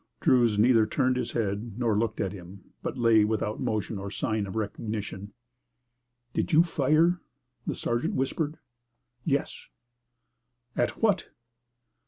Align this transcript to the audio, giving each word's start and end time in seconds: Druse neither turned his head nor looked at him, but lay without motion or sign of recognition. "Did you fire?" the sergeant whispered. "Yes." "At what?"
Druse 0.19 0.57
neither 0.57 0.87
turned 0.87 1.15
his 1.15 1.33
head 1.33 1.77
nor 1.77 1.95
looked 1.95 2.19
at 2.19 2.31
him, 2.33 2.71
but 2.81 2.97
lay 2.97 3.23
without 3.23 3.59
motion 3.59 3.99
or 3.99 4.09
sign 4.09 4.47
of 4.47 4.55
recognition. 4.55 5.31
"Did 6.33 6.51
you 6.51 6.63
fire?" 6.63 7.21
the 7.67 7.75
sergeant 7.75 8.15
whispered. 8.15 8.57
"Yes." 9.25 9.67
"At 10.75 10.99
what?" 11.03 11.29